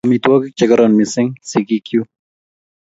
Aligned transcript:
Chope 0.03 0.09
amitwogik 0.11 0.53
che 0.57 0.65
kororon 0.69 0.97
missing' 0.99 1.35
sigik 1.49 1.83
chuk 1.89 2.07